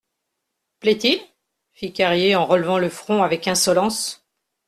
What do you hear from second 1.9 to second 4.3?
Carrier en relevant le front avec insolence.